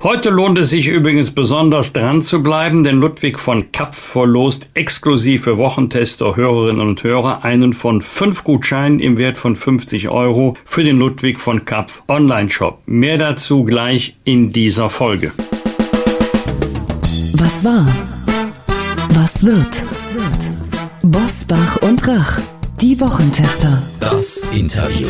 [0.00, 5.42] Heute lohnt es sich übrigens besonders dran zu bleiben, denn Ludwig von Kapf verlost exklusiv
[5.42, 10.84] für Wochentester, Hörerinnen und Hörer einen von fünf Gutscheinen im Wert von 50 Euro für
[10.84, 12.80] den Ludwig von Kapf Online-Shop.
[12.86, 15.32] Mehr dazu gleich in dieser Folge.
[17.34, 17.84] Was war?
[19.14, 19.82] Was wird?
[21.02, 22.38] Bosbach und Rach.
[22.80, 23.82] Die Wochentester.
[23.98, 25.08] Das Interview.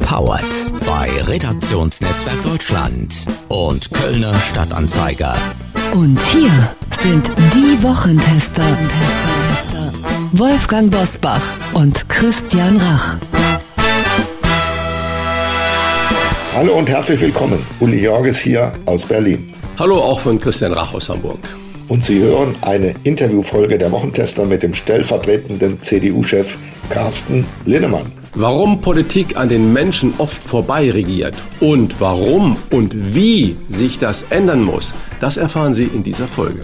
[0.00, 0.44] Powered
[0.86, 3.14] bei Redaktionsnetzwerk Deutschland
[3.48, 5.36] und Kölner Stadtanzeiger.
[5.92, 6.50] Und hier
[6.90, 8.64] sind die Wochentester.
[10.32, 11.42] Wolfgang Bosbach
[11.74, 13.16] und Christian Rach.
[16.54, 17.58] Hallo und herzlich willkommen.
[17.80, 19.52] Uli Jorges hier aus Berlin.
[19.78, 21.40] Hallo auch von Christian Rach aus Hamburg.
[21.88, 26.56] Und Sie hören eine Interviewfolge der Wochentester mit dem stellvertretenden CDU-Chef
[26.88, 28.06] Carsten Linnemann.
[28.34, 34.62] Warum Politik an den Menschen oft vorbei regiert und warum und wie sich das ändern
[34.62, 36.62] muss, das erfahren Sie in dieser Folge.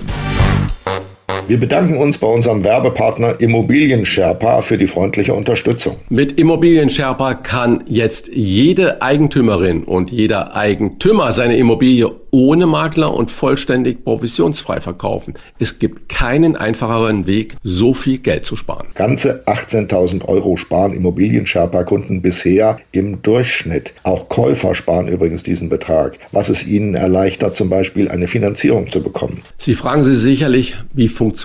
[1.48, 5.97] Wir bedanken uns bei unserem Werbepartner Immobilien Sherpa für die freundliche Unterstützung.
[6.11, 13.31] Mit Immobilien Sherpa kann jetzt jede Eigentümerin und jeder Eigentümer seine Immobilie ohne Makler und
[13.31, 15.33] vollständig provisionsfrei verkaufen.
[15.58, 18.89] Es gibt keinen einfacheren Weg, so viel Geld zu sparen.
[18.95, 23.95] Ganze 18.000 Euro sparen Immobilien-Sherpa-Kunden bisher im Durchschnitt.
[24.03, 29.03] Auch Käufer sparen übrigens diesen Betrag, was es ihnen erleichtert, zum Beispiel eine Finanzierung zu
[29.03, 29.41] bekommen.
[29.56, 31.38] Sie fragen sich sicherlich, wie funktioniert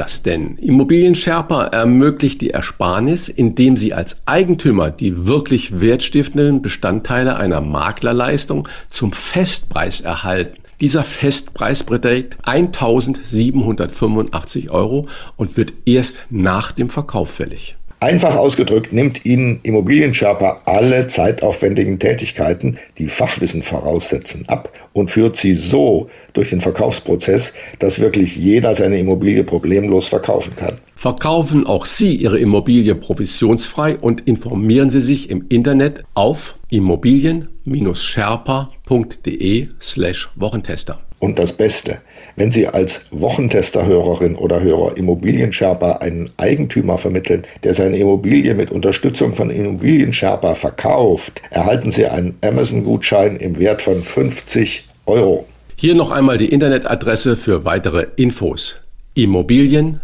[0.00, 0.58] das denn?
[0.58, 9.12] Immobilien-Sherpa ermöglicht die Ersparnis, indem Sie als Eigentümer die wirklich wertstiftenden Bestandteile einer Maklerleistung zum
[9.12, 10.56] Festpreis erhalten.
[10.80, 17.76] Dieser Festpreis beträgt 1785 Euro und wird erst nach dem Verkauf fällig.
[18.06, 25.54] Einfach ausgedrückt nimmt Ihnen Immobilienscherper alle zeitaufwendigen Tätigkeiten, die Fachwissen voraussetzen, ab und führt sie
[25.54, 30.78] so durch den Verkaufsprozess, dass wirklich jeder seine Immobilie problemlos verkaufen kann.
[30.94, 40.30] Verkaufen auch Sie Ihre Immobilie provisionsfrei und informieren Sie sich im Internet auf immobilien-sherpa.de slash
[40.36, 41.05] Wochentester.
[41.26, 41.98] Und das Beste,
[42.36, 49.34] wenn Sie als Wochentester-Hörerin oder Hörer Immobilien-Sherpa einen Eigentümer vermitteln, der seine Immobilie mit Unterstützung
[49.34, 55.48] von Immobilien-Sherpa verkauft, erhalten Sie einen Amazon-Gutschein im Wert von 50 Euro.
[55.74, 58.76] Hier noch einmal die Internetadresse für weitere Infos.
[59.14, 60.00] Immobilien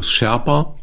[0.00, 0.76] sherpa.de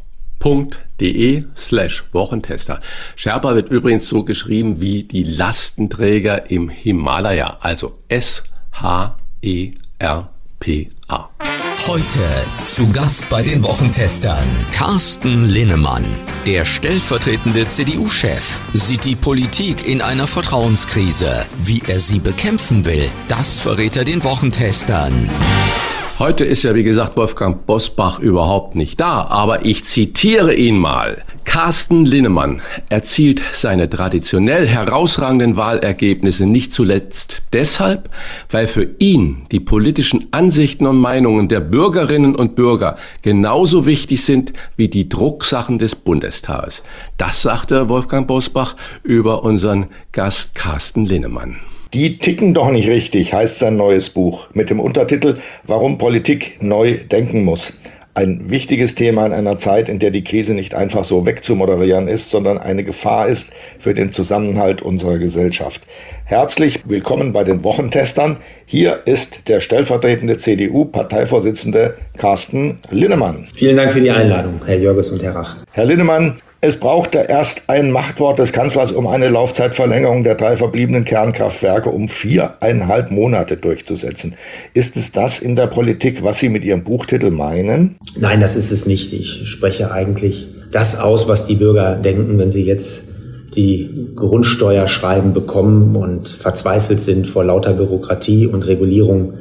[1.56, 2.80] slash Wochentester.
[3.16, 7.94] Sherpa wird übrigens so geschrieben wie die Lastenträger im Himalaya, also
[9.42, 11.30] S-H-E-R-P-A.
[11.86, 12.20] Heute
[12.66, 16.04] zu Gast bei den Wochentestern Carsten Linnemann.
[16.46, 21.46] Der stellvertretende CDU-Chef sieht die Politik in einer Vertrauenskrise.
[21.62, 25.30] Wie er sie bekämpfen will, das verrät er den Wochentestern.
[26.20, 31.22] Heute ist ja, wie gesagt, Wolfgang Bosbach überhaupt nicht da, aber ich zitiere ihn mal.
[31.44, 32.60] Carsten Linnemann
[32.90, 38.10] erzielt seine traditionell herausragenden Wahlergebnisse nicht zuletzt deshalb,
[38.50, 44.52] weil für ihn die politischen Ansichten und Meinungen der Bürgerinnen und Bürger genauso wichtig sind
[44.76, 46.82] wie die Drucksachen des Bundestages.
[47.16, 51.56] Das sagte Wolfgang Bosbach über unseren Gast Carsten Linnemann.
[51.92, 56.98] Die ticken doch nicht richtig, heißt sein neues Buch mit dem Untertitel Warum Politik neu
[56.98, 57.72] denken muss.
[58.14, 62.30] Ein wichtiges Thema in einer Zeit, in der die Krise nicht einfach so wegzumoderieren ist,
[62.30, 65.82] sondern eine Gefahr ist für den Zusammenhalt unserer Gesellschaft.
[66.24, 68.36] Herzlich willkommen bei den Wochentestern.
[68.66, 73.48] Hier ist der stellvertretende CDU-Parteivorsitzende Carsten Linnemann.
[73.52, 75.56] Vielen Dank für die Einladung, Herr Jörges und Herr Rach.
[75.72, 81.04] Herr Linnemann, es brauchte erst ein Machtwort des Kanzlers, um eine Laufzeitverlängerung der drei verbliebenen
[81.04, 84.34] Kernkraftwerke um viereinhalb Monate durchzusetzen.
[84.74, 87.96] Ist es das in der Politik, was Sie mit Ihrem Buchtitel meinen?
[88.18, 89.12] Nein, das ist es nicht.
[89.14, 93.04] Ich spreche eigentlich das aus, was die Bürger denken, wenn sie jetzt
[93.56, 99.32] die Grundsteuerschreiben bekommen und verzweifelt sind vor lauter Bürokratie und Regulierung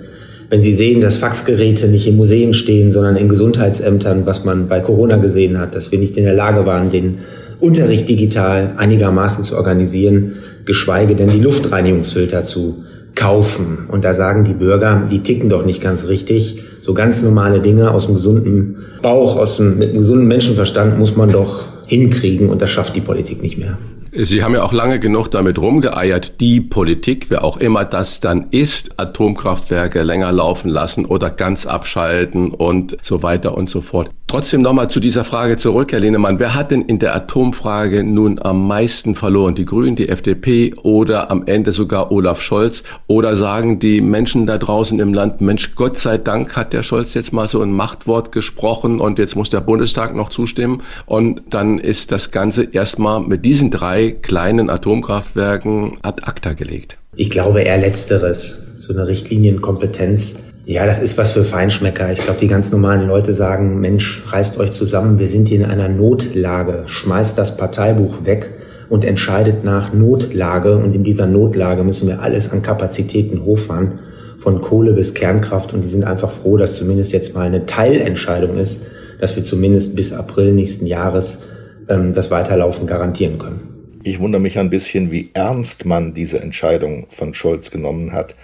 [0.49, 4.79] wenn Sie sehen, dass Faxgeräte nicht in Museen stehen, sondern in Gesundheitsämtern, was man bei
[4.79, 7.19] Corona gesehen hat, dass wir nicht in der Lage waren, den
[7.59, 12.83] Unterricht digital einigermaßen zu organisieren, geschweige denn die Luftreinigungsfilter zu
[13.15, 13.85] kaufen.
[13.89, 16.63] Und da sagen die Bürger, die ticken doch nicht ganz richtig.
[16.79, 21.15] So ganz normale Dinge aus dem gesunden Bauch, aus dem, mit einem gesunden Menschenverstand muss
[21.15, 23.77] man doch hinkriegen und das schafft die Politik nicht mehr.
[24.11, 28.47] Sie haben ja auch lange genug damit rumgeeiert, die Politik, wer auch immer das dann
[28.49, 34.09] ist, Atomkraftwerke länger laufen lassen oder ganz abschalten und so weiter und so fort.
[34.25, 36.37] Trotzdem nochmal zu dieser Frage zurück, Herr Lehnemann.
[36.37, 39.55] Wer hat denn in der Atomfrage nun am meisten verloren?
[39.55, 42.83] Die Grünen, die FDP oder am Ende sogar Olaf Scholz?
[43.07, 47.15] Oder sagen die Menschen da draußen im Land, Mensch, Gott sei Dank hat der Scholz
[47.15, 51.79] jetzt mal so ein Machtwort gesprochen und jetzt muss der Bundestag noch zustimmen und dann
[51.79, 56.97] ist das Ganze erstmal mit diesen drei kleinen Atomkraftwerken ad acta gelegt?
[57.15, 58.59] Ich glaube eher letzteres.
[58.79, 62.11] So eine Richtlinienkompetenz ja, das ist was für Feinschmecker.
[62.11, 65.65] Ich glaube, die ganz normalen Leute sagen, Mensch, reißt euch zusammen, wir sind hier in
[65.65, 68.51] einer Notlage, schmeißt das Parteibuch weg
[68.87, 70.77] und entscheidet nach Notlage.
[70.77, 73.93] Und in dieser Notlage müssen wir alles an Kapazitäten hochfahren,
[74.37, 75.73] von Kohle bis Kernkraft.
[75.73, 78.85] Und die sind einfach froh, dass zumindest jetzt mal eine Teilentscheidung ist,
[79.19, 81.39] dass wir zumindest bis April nächsten Jahres
[81.87, 83.78] ähm, das Weiterlaufen garantieren können.
[84.03, 88.35] Ich wundere mich ein bisschen, wie ernst man diese Entscheidung von Scholz genommen hat.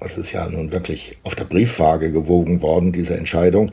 [0.00, 3.72] Das ist ja nun wirklich auf der Briefwaage gewogen worden, diese Entscheidung.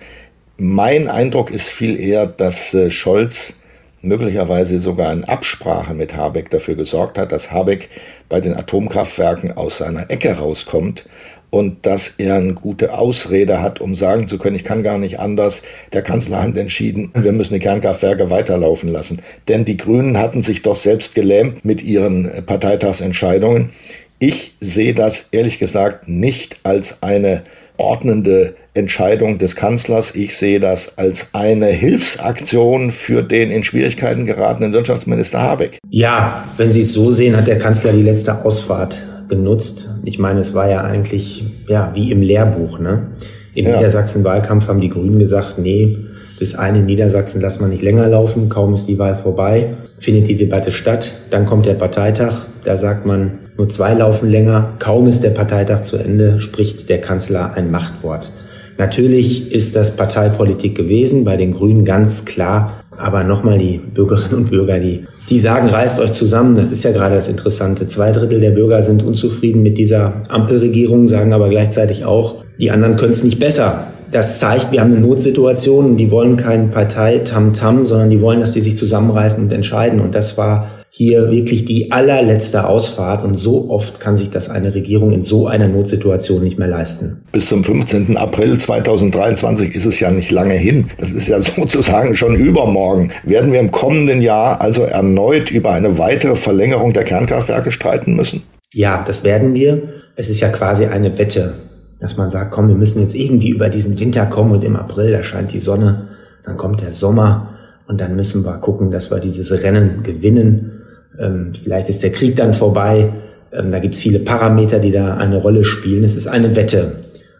[0.58, 3.62] Mein Eindruck ist viel eher, dass äh, Scholz
[4.04, 7.90] möglicherweise sogar in Absprache mit Habeck dafür gesorgt hat, dass Habeck
[8.30, 11.06] bei den Atomkraftwerken aus seiner Ecke rauskommt
[11.50, 15.20] und dass er eine gute Ausrede hat, um sagen zu können, ich kann gar nicht
[15.20, 15.62] anders.
[15.94, 19.22] Der Kanzler hat entschieden, wir müssen die Kernkraftwerke weiterlaufen lassen.
[19.48, 23.70] Denn die Grünen hatten sich doch selbst gelähmt mit ihren Parteitagsentscheidungen.
[24.18, 27.44] Ich sehe das ehrlich gesagt nicht als eine
[27.78, 30.16] ordnende Entscheidung des Kanzlers.
[30.16, 35.80] Ich sehe das als eine Hilfsaktion für den in Schwierigkeiten geratenen Wirtschaftsminister Habeck.
[35.90, 39.90] Ja, wenn Sie es so sehen, hat der Kanzler die letzte Ausfahrt genutzt.
[40.04, 42.80] Ich meine, es war ja eigentlich ja wie im Lehrbuch.
[42.80, 43.08] Ne?
[43.54, 43.78] Im ja.
[43.78, 45.98] Niedersachsen-Wahlkampf haben die Grünen gesagt, nee,
[46.40, 48.50] das eine in Niedersachsen lassen wir nicht länger laufen.
[48.50, 51.20] Kaum ist die Wahl vorbei, findet die Debatte statt.
[51.30, 52.48] Dann kommt der Parteitag.
[52.64, 54.74] Da sagt man, nur zwei laufen länger.
[54.80, 58.34] Kaum ist der Parteitag zu Ende, spricht der Kanzler ein Machtwort.
[58.78, 62.84] Natürlich ist das Parteipolitik gewesen, bei den Grünen ganz klar.
[62.98, 66.56] Aber nochmal die Bürgerinnen und Bürger, die, die sagen, reißt euch zusammen.
[66.56, 67.88] Das ist ja gerade das Interessante.
[67.88, 72.96] Zwei Drittel der Bürger sind unzufrieden mit dieser Ampelregierung, sagen aber gleichzeitig auch, die anderen
[72.96, 73.88] können es nicht besser.
[74.12, 75.98] Das zeigt, wir haben eine Notsituation.
[75.98, 80.00] Die wollen keinen Partei-Tam-Tam, sondern die wollen, dass die sich zusammenreißen und entscheiden.
[80.00, 84.76] Und das war hier wirklich die allerletzte Ausfahrt und so oft kann sich das eine
[84.76, 87.24] Regierung in so einer Notsituation nicht mehr leisten.
[87.32, 88.16] Bis zum 15.
[88.16, 90.92] April 2023 ist es ja nicht lange hin.
[91.00, 93.12] Das ist ja sozusagen schon übermorgen.
[93.24, 98.44] Werden wir im kommenden Jahr also erneut über eine weitere Verlängerung der Kernkraftwerke streiten müssen?
[98.72, 99.82] Ja, das werden wir.
[100.16, 101.54] Es ist ja quasi eine Wette,
[102.02, 105.12] dass man sagt, komm, wir müssen jetzt irgendwie über diesen Winter kommen und im April,
[105.12, 106.10] da scheint die Sonne,
[106.46, 107.50] dann kommt der Sommer
[107.88, 110.83] und dann müssen wir gucken, dass wir dieses Rennen gewinnen.
[111.20, 113.14] Ähm, vielleicht ist der Krieg dann vorbei.
[113.52, 116.04] Ähm, da gibt es viele Parameter, die da eine Rolle spielen.
[116.04, 116.94] Es ist eine Wette.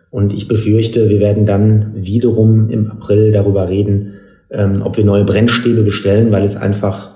[0.10, 4.14] Und ich befürchte, wir werden dann wiederum im April darüber reden,
[4.52, 7.12] ähm, ob wir neue Brennstäbe bestellen, weil es einfach,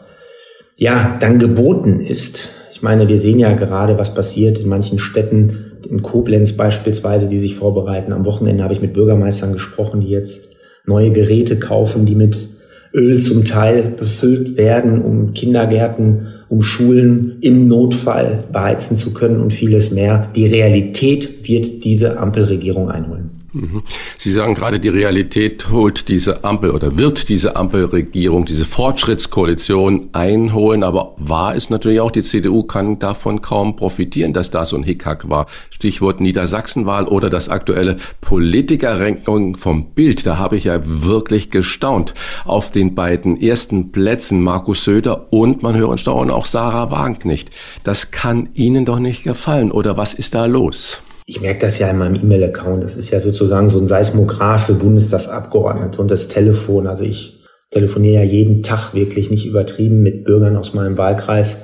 [0.76, 2.50] ja, dann geboten ist.
[2.72, 7.38] Ich meine, wir sehen ja gerade, was passiert in manchen Städten, in Koblenz beispielsweise, die
[7.38, 8.14] sich vorbereiten.
[8.14, 10.56] Am Wochenende habe ich mit Bürgermeistern gesprochen, die jetzt
[10.86, 12.50] neue Geräte kaufen, die mit
[12.94, 19.54] Öl zum Teil befüllt werden, um Kindergärten um Schulen im Notfall beheizen zu können und
[19.54, 20.30] vieles mehr.
[20.36, 23.37] Die Realität wird diese Ampelregierung einholen.
[23.58, 23.84] Mhm.
[24.18, 30.84] Sie sagen gerade, die Realität holt diese Ampel oder wird diese Ampelregierung, diese Fortschrittskoalition einholen.
[30.84, 34.84] Aber wahr ist natürlich auch, die CDU kann davon kaum profitieren, dass da so ein
[34.84, 35.48] Hickhack war.
[35.72, 40.26] Stichwort Niedersachsenwahl oder das aktuelle Politikerranking vom Bild.
[40.26, 42.14] Da habe ich ja wirklich gestaunt.
[42.46, 47.50] Auf den beiden ersten Plätzen Markus Söder und man höre und staune auch Sarah Wagenknecht.
[47.84, 49.72] Das kann Ihnen doch nicht gefallen.
[49.72, 51.02] Oder was ist da los?
[51.30, 52.84] Ich merke das ja in meinem E-Mail-Account.
[52.84, 56.88] Das ist ja sozusagen so ein Seismograph für Bundestagsabgeordnete und das Telefon.
[56.88, 61.58] Also ich telefoniere ja jeden Tag wirklich nicht übertrieben mit Bürgern aus meinem Wahlkreis.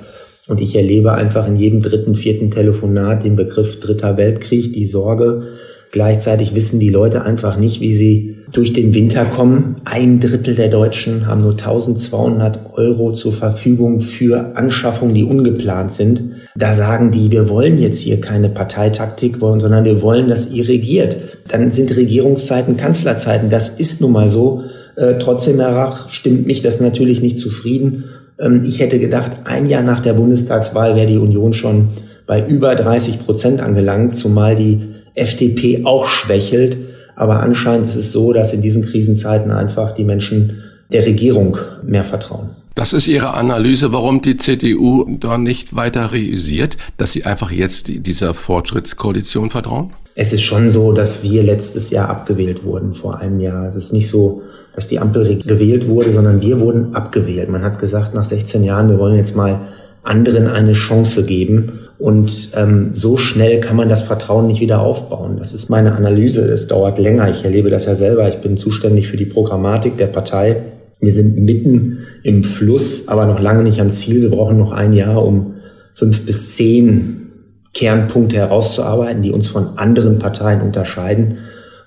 [0.46, 5.54] Und ich erlebe einfach in jedem dritten, vierten Telefonat den Begriff Dritter Weltkrieg, die Sorge,
[5.94, 9.76] Gleichzeitig wissen die Leute einfach nicht, wie sie durch den Winter kommen.
[9.84, 16.43] Ein Drittel der Deutschen haben nur 1200 Euro zur Verfügung für Anschaffungen, die ungeplant sind.
[16.56, 20.68] Da sagen die, wir wollen jetzt hier keine Parteitaktik wollen, sondern wir wollen, dass ihr
[20.68, 21.16] regiert.
[21.48, 23.50] Dann sind Regierungszeiten Kanzlerzeiten.
[23.50, 24.62] Das ist nun mal so.
[24.94, 28.04] Äh, trotzdem, Herr Rach, stimmt mich das natürlich nicht zufrieden.
[28.38, 31.88] Ähm, ich hätte gedacht, ein Jahr nach der Bundestagswahl wäre die Union schon
[32.26, 36.76] bei über 30 Prozent angelangt, zumal die FDP auch schwächelt.
[37.16, 42.04] Aber anscheinend ist es so, dass in diesen Krisenzeiten einfach die Menschen der Regierung mehr
[42.04, 42.50] vertrauen.
[42.74, 47.86] Das ist Ihre Analyse, warum die CDU da nicht weiter realisiert, dass sie einfach jetzt
[47.88, 49.92] dieser Fortschrittskoalition vertrauen?
[50.16, 53.64] Es ist schon so, dass wir letztes Jahr abgewählt wurden, vor einem Jahr.
[53.64, 54.42] Es ist nicht so,
[54.74, 57.48] dass die Ampel gewählt wurde, sondern wir wurden abgewählt.
[57.48, 59.60] Man hat gesagt, nach 16 Jahren, wir wollen jetzt mal
[60.02, 61.78] anderen eine Chance geben.
[62.00, 65.36] Und ähm, so schnell kann man das Vertrauen nicht wieder aufbauen.
[65.38, 66.42] Das ist meine Analyse.
[66.50, 67.30] Es dauert länger.
[67.30, 68.28] Ich erlebe das ja selber.
[68.28, 70.56] Ich bin zuständig für die Programmatik der Partei.
[71.04, 74.22] Wir sind mitten im Fluss, aber noch lange nicht am Ziel.
[74.22, 75.54] Wir brauchen noch ein Jahr, um
[75.94, 77.24] fünf bis zehn
[77.72, 81.38] Kernpunkte herauszuarbeiten, die uns von anderen Parteien unterscheiden.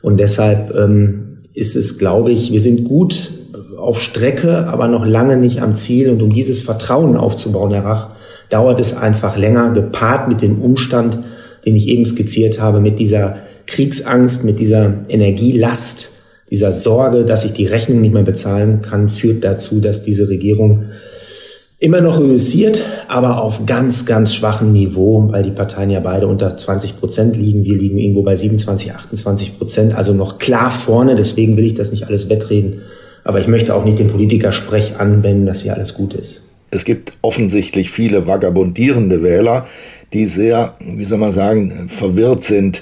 [0.01, 3.31] Und deshalb ähm, ist es, glaube ich, wir sind gut
[3.77, 6.09] auf Strecke, aber noch lange nicht am Ziel.
[6.09, 8.09] Und um dieses Vertrauen aufzubauen, Herr Rach,
[8.49, 11.19] dauert es einfach länger, gepaart mit dem Umstand,
[11.65, 16.11] den ich eben skizziert habe, mit dieser Kriegsangst, mit dieser Energielast,
[16.49, 20.85] dieser Sorge, dass ich die Rechnung nicht mehr bezahlen kann, führt dazu, dass diese Regierung
[21.79, 26.57] immer noch reüssiert, aber auf ganz, ganz schwachem Niveau, weil die Parteien ja beide unter
[26.57, 27.65] 20 Prozent liegen.
[27.65, 31.15] Wir liegen irgendwo bei 27, 28 Prozent, also noch klar vorne.
[31.15, 32.81] Deswegen will ich das nicht alles wettreden.
[33.23, 36.41] Aber ich möchte auch nicht den Politikersprech anwenden, dass hier alles gut ist.
[36.71, 39.67] Es gibt offensichtlich viele vagabundierende Wähler,
[40.13, 42.81] die sehr, wie soll man sagen, verwirrt sind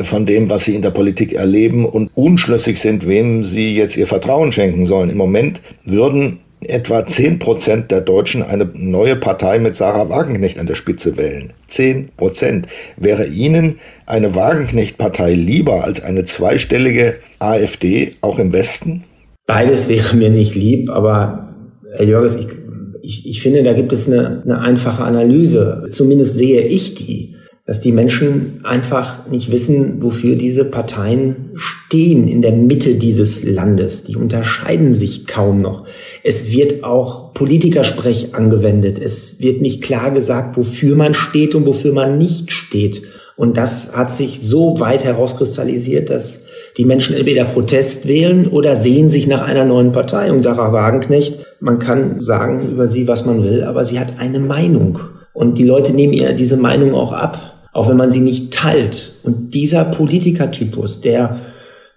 [0.00, 4.06] von dem, was sie in der Politik erleben und unschlüssig sind, wem sie jetzt ihr
[4.06, 5.10] Vertrauen schenken sollen.
[5.10, 10.66] Im Moment würden etwa 10 Prozent der Deutschen eine neue Partei mit Sarah Wagenknecht an
[10.66, 11.52] der Spitze wählen.
[11.68, 12.66] 10 Prozent.
[12.96, 19.04] Wäre Ihnen eine Wagenknecht-Partei lieber als eine zweistellige AfD, auch im Westen?
[19.46, 21.54] Beides wäre mir nicht lieb, aber
[21.96, 22.46] Herr Jörges, ich,
[23.02, 25.88] ich, ich finde, da gibt es eine, eine einfache Analyse.
[25.90, 27.34] Zumindest sehe ich die,
[27.66, 34.04] dass die Menschen einfach nicht wissen, wofür diese Parteien stehen in der Mitte dieses Landes.
[34.04, 35.86] Die unterscheiden sich kaum noch.
[36.22, 38.98] Es wird auch Politikersprech angewendet.
[38.98, 43.02] Es wird nicht klar gesagt, wofür man steht und wofür man nicht steht.
[43.36, 46.44] Und das hat sich so weit herauskristallisiert, dass
[46.76, 50.30] die Menschen entweder Protest wählen oder sehen sich nach einer neuen Partei.
[50.30, 54.38] Und Sarah Wagenknecht, man kann sagen über sie, was man will, aber sie hat eine
[54.38, 54.98] Meinung.
[55.32, 59.16] Und die Leute nehmen ihr diese Meinung auch ab, auch wenn man sie nicht teilt.
[59.22, 61.40] Und dieser Politikertypus, der,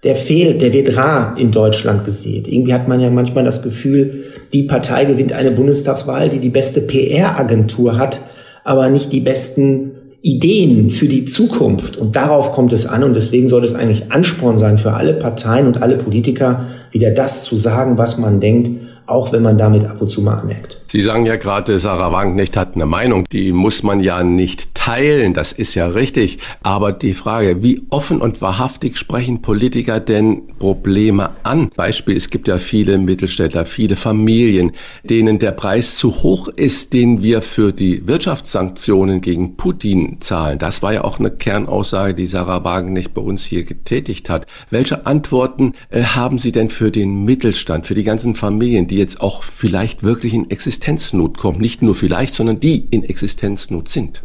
[0.03, 2.45] der fehlt, der wird rar in Deutschland gesehen.
[2.45, 6.81] Irgendwie hat man ja manchmal das Gefühl, die Partei gewinnt eine Bundestagswahl, die die beste
[6.81, 8.19] PR-Agentur hat,
[8.63, 9.91] aber nicht die besten
[10.23, 11.95] Ideen für die Zukunft.
[11.95, 13.03] Und darauf kommt es an.
[13.03, 17.43] Und deswegen soll es eigentlich Ansporn sein für alle Parteien und alle Politiker, wieder das
[17.43, 20.81] zu sagen, was man denkt auch wenn man damit ab und zu mal anmerkt.
[20.89, 25.33] Sie sagen ja gerade, Sarah Wagenknecht hat eine Meinung, die muss man ja nicht teilen,
[25.33, 26.39] das ist ja richtig.
[26.63, 31.69] Aber die Frage, wie offen und wahrhaftig sprechen Politiker denn Probleme an?
[31.75, 34.71] Beispiel, es gibt ja viele Mittelständler, viele Familien,
[35.03, 40.57] denen der Preis zu hoch ist, den wir für die Wirtschaftssanktionen gegen Putin zahlen.
[40.57, 44.45] Das war ja auch eine Kernaussage, die Sarah Wagenknecht bei uns hier getätigt hat.
[44.69, 49.19] Welche Antworten äh, haben Sie denn für den Mittelstand, für die ganzen Familien, die jetzt
[49.19, 51.59] auch vielleicht wirklich in Existenznot kommen.
[51.59, 54.23] Nicht nur vielleicht, sondern die in Existenznot sind.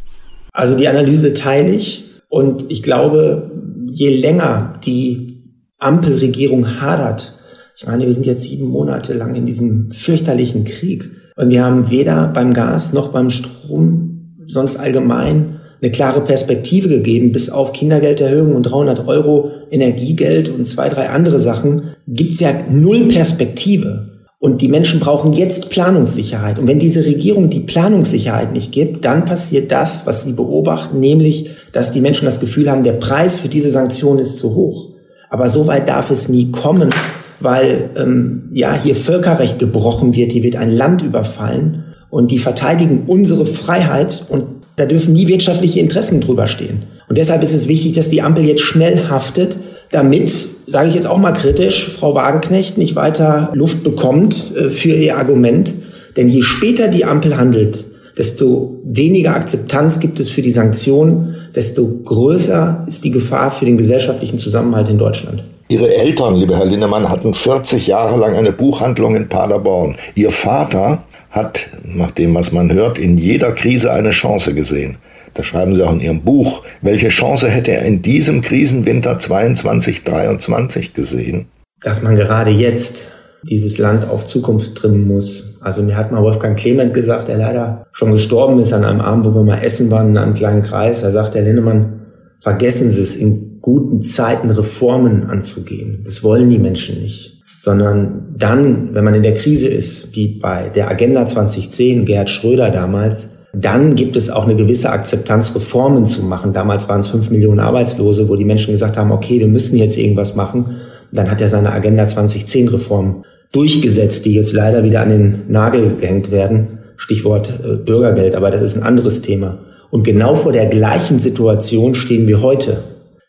[0.52, 3.50] Also die Analyse teile ich und ich glaube,
[3.90, 7.34] je länger die Ampelregierung hadert,
[7.76, 11.90] ich meine, wir sind jetzt sieben Monate lang in diesem fürchterlichen Krieg und wir haben
[11.90, 18.54] weder beim Gas noch beim Strom, sonst allgemein eine klare Perspektive gegeben, bis auf Kindergelderhöhung
[18.54, 24.11] und 300 Euro Energiegeld und zwei, drei andere Sachen, gibt's ja null Perspektive.
[24.42, 26.58] Und die Menschen brauchen jetzt Planungssicherheit.
[26.58, 31.50] Und wenn diese Regierung die Planungssicherheit nicht gibt, dann passiert das, was sie beobachten, nämlich,
[31.70, 34.88] dass die Menschen das Gefühl haben, der Preis für diese Sanktionen ist zu hoch.
[35.30, 36.90] Aber so weit darf es nie kommen,
[37.38, 43.04] weil ähm, ja hier Völkerrecht gebrochen wird, hier wird ein Land überfallen und die verteidigen
[43.06, 46.82] unsere Freiheit und da dürfen nie wirtschaftliche Interessen drüber stehen.
[47.08, 49.56] Und deshalb ist es wichtig, dass die Ampel jetzt schnell haftet,
[49.92, 54.90] damit, sage ich jetzt auch mal kritisch, Frau Wagenknecht nicht weiter Luft bekommt äh, für
[54.90, 55.72] ihr Argument.
[56.16, 57.86] Denn je später die Ampel handelt,
[58.18, 63.78] desto weniger Akzeptanz gibt es für die Sanktionen, desto größer ist die Gefahr für den
[63.78, 65.42] gesellschaftlichen Zusammenhalt in Deutschland.
[65.68, 69.96] Ihre Eltern, lieber Herr Linnemann, hatten 40 Jahre lang eine Buchhandlung in Paderborn.
[70.14, 74.98] Ihr Vater hat, nach dem, was man hört, in jeder Krise eine Chance gesehen
[75.34, 80.04] das schreiben Sie auch in Ihrem Buch, welche Chance hätte er in diesem Krisenwinter 22,
[80.04, 81.46] 23 gesehen?
[81.82, 83.08] Dass man gerade jetzt
[83.42, 85.58] dieses Land auf Zukunft trimmen muss.
[85.62, 89.24] Also mir hat mal Wolfgang Clement gesagt, der leider schon gestorben ist an einem Abend,
[89.24, 91.00] wo wir mal essen waren in einem kleinen Kreis.
[91.00, 92.06] Da sagt der Lindemann,
[92.40, 96.02] vergessen Sie es, in guten Zeiten Reformen anzugehen.
[96.04, 100.68] Das wollen die Menschen nicht sondern dann, wenn man in der Krise ist, wie bei
[100.68, 106.24] der Agenda 2010, Gerhard Schröder damals, dann gibt es auch eine gewisse Akzeptanz, Reformen zu
[106.24, 106.54] machen.
[106.54, 109.98] Damals waren es fünf Millionen Arbeitslose, wo die Menschen gesagt haben, okay, wir müssen jetzt
[109.98, 110.76] irgendwas machen.
[111.12, 115.96] Dann hat er seine Agenda 2010 Reform durchgesetzt, die jetzt leider wieder an den Nagel
[116.00, 116.78] gehängt werden.
[116.96, 119.58] Stichwort äh, Bürgergeld, aber das ist ein anderes Thema.
[119.90, 122.78] Und genau vor der gleichen Situation stehen wir heute.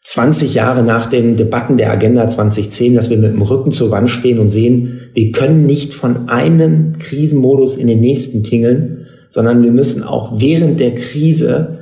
[0.02, 4.10] 20 Jahre nach den Debatten der Agenda 2010, dass wir mit dem Rücken zur Wand
[4.10, 9.03] stehen und sehen, wir können nicht von einem Krisenmodus in den nächsten tingeln,
[9.34, 11.80] sondern wir müssen auch während der Krise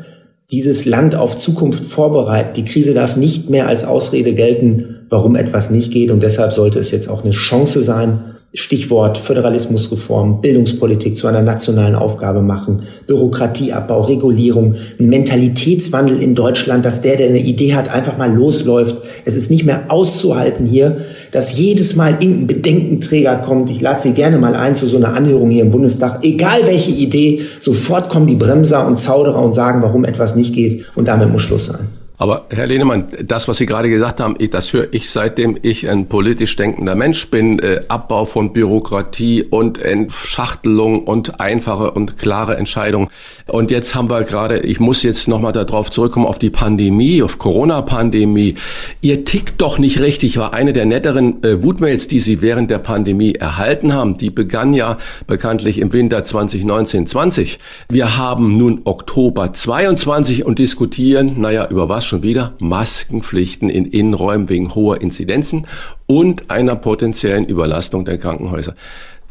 [0.51, 2.53] dieses Land auf Zukunft vorbereiten.
[2.55, 6.11] Die Krise darf nicht mehr als Ausrede gelten, warum etwas nicht geht.
[6.11, 8.19] Und deshalb sollte es jetzt auch eine Chance sein,
[8.53, 17.15] Stichwort Föderalismusreform, Bildungspolitik zu einer nationalen Aufgabe machen, Bürokratieabbau, Regulierung, Mentalitätswandel in Deutschland, dass der,
[17.15, 18.97] der eine Idee hat, einfach mal losläuft.
[19.23, 23.69] Es ist nicht mehr auszuhalten hier, dass jedes Mal irgendein Bedenkenträger kommt.
[23.69, 26.19] Ich lade Sie gerne mal ein zu so einer Anhörung hier im Bundestag.
[26.23, 30.87] Egal welche Idee, sofort kommen die Bremser und Zauderer und sagen, warum etwas nicht geht.
[30.95, 32.00] Und damit muss Schluss sein.
[32.21, 36.05] Aber Herr Lehnemann, das, was Sie gerade gesagt haben, das höre ich seitdem ich ein
[36.05, 37.57] politisch denkender Mensch bin.
[37.57, 43.07] Äh, Abbau von Bürokratie und Entschachtelung und einfache und klare Entscheidungen.
[43.47, 47.39] Und jetzt haben wir gerade, ich muss jetzt nochmal darauf zurückkommen, auf die Pandemie, auf
[47.39, 48.53] Corona-Pandemie.
[49.01, 52.77] Ihr tickt doch nicht richtig, war eine der netteren äh, Wutmails, die Sie während der
[52.77, 54.17] Pandemie erhalten haben.
[54.17, 57.57] Die begann ja bekanntlich im Winter 2019-20.
[57.89, 64.49] Wir haben nun Oktober 22 und diskutieren, naja, über was schon wieder Maskenpflichten in Innenräumen
[64.49, 65.65] wegen hoher Inzidenzen
[66.07, 68.75] und einer potenziellen Überlastung der Krankenhäuser.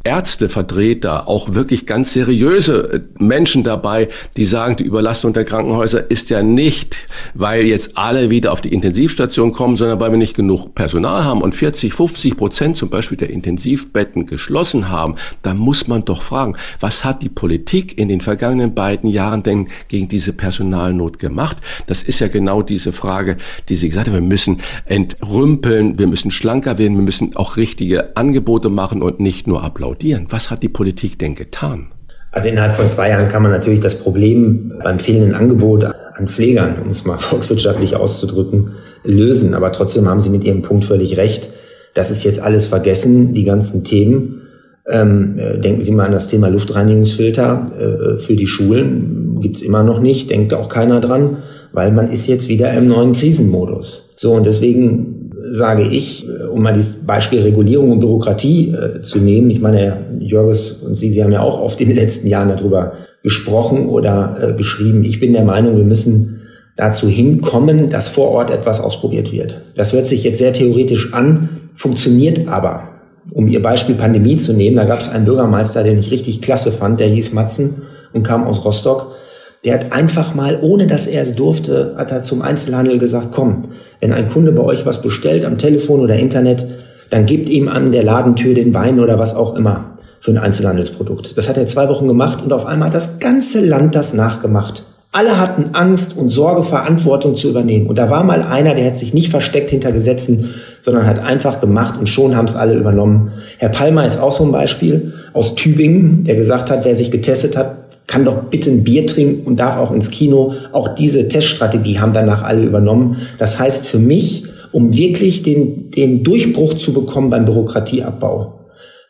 [0.02, 6.30] Ärztevertreter, auch wirklich ganz seriöse äh, Menschen dabei, die sagen, die Überlastung der Krankenhäuser ist
[6.30, 10.75] ja nicht, weil jetzt alle wieder auf die Intensivstation kommen, sondern weil wir nicht genug
[10.75, 15.16] Personal haben und 40, 50 Prozent zum Beispiel der Intensivbetten geschlossen haben.
[15.42, 19.69] Da muss man doch fragen, was hat die Politik in den vergangenen beiden Jahren denn
[19.88, 21.59] gegen diese Personalnot gemacht?
[21.88, 23.37] Das ist ja genau diese Frage,
[23.69, 24.14] die Sie gesagt haben.
[24.14, 29.47] Wir müssen entrümpeln, wir müssen schlanker werden, wir müssen auch richtige Angebote machen und nicht
[29.47, 30.26] nur ablaufen applaudieren.
[30.30, 31.88] Was hat die Politik denn getan?
[32.32, 36.80] Also innerhalb von zwei Jahren kann man natürlich das Problem beim fehlenden Angebot an Pflegern,
[36.82, 39.54] um es mal volkswirtschaftlich auszudrücken, lösen.
[39.54, 41.50] Aber trotzdem haben Sie mit Ihrem Punkt völlig recht.
[41.94, 44.43] Das ist jetzt alles vergessen, die ganzen Themen.
[44.88, 49.41] Ähm, äh, denken Sie mal an das Thema Luftreinigungsfilter äh, für die Schulen.
[49.41, 51.38] Gibt's immer noch nicht, denkt auch keiner dran,
[51.73, 54.15] weil man ist jetzt wieder im neuen Krisenmodus.
[54.17, 55.20] So, und deswegen
[55.50, 59.50] sage ich, äh, um mal das Beispiel Regulierung und Bürokratie äh, zu nehmen.
[59.50, 62.49] Ich meine, Herr Jörges und Sie, Sie haben ja auch oft in den letzten Jahren
[62.49, 65.04] darüber gesprochen oder äh, geschrieben.
[65.04, 66.43] Ich bin der Meinung, wir müssen
[66.76, 69.60] dazu hinkommen, dass vor Ort etwas ausprobiert wird.
[69.75, 72.89] Das hört sich jetzt sehr theoretisch an, funktioniert aber.
[73.32, 76.73] Um Ihr Beispiel Pandemie zu nehmen, da gab es einen Bürgermeister, den ich richtig klasse
[76.73, 77.82] fand, der hieß Matzen
[78.13, 79.15] und kam aus Rostock.
[79.64, 83.68] Der hat einfach mal, ohne dass er es durfte, hat er zum Einzelhandel gesagt, komm,
[84.00, 86.66] wenn ein Kunde bei euch was bestellt am Telefon oder Internet,
[87.10, 91.36] dann gebt ihm an der Ladentür den Wein oder was auch immer für ein Einzelhandelsprodukt.
[91.36, 94.84] Das hat er zwei Wochen gemacht und auf einmal hat das ganze Land das nachgemacht.
[95.12, 97.88] Alle hatten Angst und Sorge, Verantwortung zu übernehmen.
[97.88, 101.60] Und da war mal einer, der hat sich nicht versteckt hinter Gesetzen, sondern hat einfach
[101.60, 103.32] gemacht und schon haben es alle übernommen.
[103.58, 107.56] Herr Palmer ist auch so ein Beispiel aus Tübingen, der gesagt hat, wer sich getestet
[107.56, 107.79] hat,
[108.10, 110.54] kann doch bitte ein Bier trinken und darf auch ins Kino.
[110.73, 113.18] Auch diese Teststrategie haben danach alle übernommen.
[113.38, 118.58] Das heißt für mich, um wirklich den, den Durchbruch zu bekommen beim Bürokratieabbau,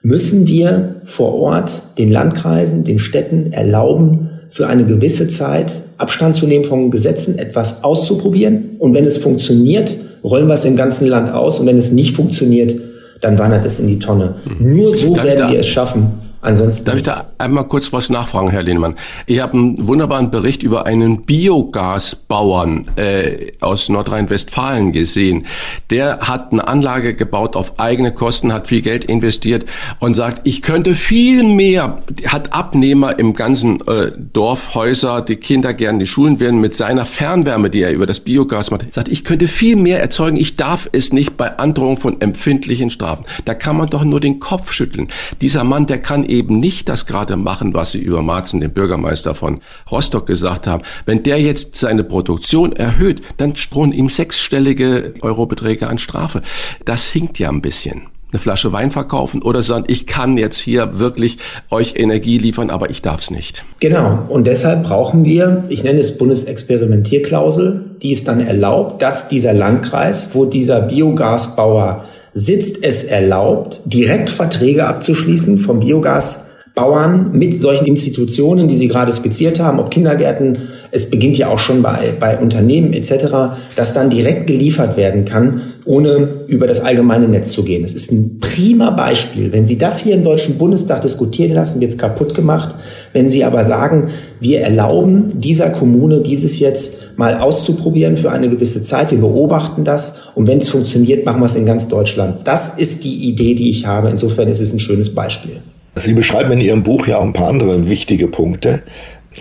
[0.02, 6.46] müssen wir vor Ort den Landkreisen, den Städten erlauben, für eine gewisse Zeit Abstand zu
[6.46, 8.76] nehmen von Gesetzen, etwas auszuprobieren.
[8.80, 11.58] Und wenn es funktioniert, rollen wir es im ganzen Land aus.
[11.58, 12.76] Und wenn es nicht funktioniert,
[13.22, 14.34] dann wandert es in die Tonne.
[14.44, 14.76] Hm.
[14.76, 16.86] Nur so werden wir es schaffen, Ansonsten.
[16.86, 18.94] Darf ich da einmal kurz was nachfragen, Herr Lehnemann?
[19.26, 25.46] Ich habe einen wunderbaren Bericht über einen Biogasbauern äh, aus Nordrhein-Westfalen gesehen.
[25.90, 29.66] Der hat eine Anlage gebaut auf eigene Kosten, hat viel Geld investiert
[29.98, 35.74] und sagt, ich könnte viel mehr, hat Abnehmer im ganzen äh, Dorf, Häuser, die Kinder
[35.74, 39.24] gern die Schulen werden mit seiner Fernwärme, die er über das Biogas macht, sagt, ich
[39.24, 43.26] könnte viel mehr erzeugen, ich darf es nicht bei Androhung von empfindlichen Strafen.
[43.44, 45.08] Da kann man doch nur den Kopf schütteln.
[45.42, 49.34] Dieser Mann, der kann eben nicht das gerade machen, was Sie über Marzen, den Bürgermeister
[49.34, 50.82] von Rostock, gesagt haben.
[51.06, 56.42] Wenn der jetzt seine Produktion erhöht, dann drohen ihm sechsstellige Eurobeträge an Strafe.
[56.84, 60.98] Das hinkt ja ein bisschen eine Flasche Wein verkaufen oder sagen, ich kann jetzt hier
[60.98, 61.38] wirklich
[61.70, 63.64] euch Energie liefern, aber ich darf es nicht.
[63.80, 64.26] Genau.
[64.28, 70.30] Und deshalb brauchen wir, ich nenne es Bundesexperimentierklausel, die es dann erlaubt, dass dieser Landkreis,
[70.34, 78.68] wo dieser Biogasbauer sitzt es erlaubt, direkt Verträge abzuschließen vom Biogas Bauern mit solchen Institutionen,
[78.68, 82.92] die Sie gerade skizziert haben, ob Kindergärten, es beginnt ja auch schon bei, bei Unternehmen
[82.92, 87.84] etc., dass dann direkt geliefert werden kann, ohne über das allgemeine Netz zu gehen.
[87.84, 89.52] Es ist ein prima Beispiel.
[89.52, 92.76] Wenn Sie das hier im Deutschen Bundestag diskutieren lassen, wird es kaputt gemacht.
[93.12, 98.82] Wenn Sie aber sagen, wir erlauben dieser Kommune dieses jetzt mal auszuprobieren für eine gewisse
[98.82, 102.38] Zeit, wir beobachten das und wenn es funktioniert, machen wir es in ganz Deutschland.
[102.44, 104.08] Das ist die Idee, die ich habe.
[104.08, 105.60] Insofern ist es ein schönes Beispiel.
[105.96, 108.82] Sie beschreiben in Ihrem Buch ja auch ein paar andere wichtige Punkte.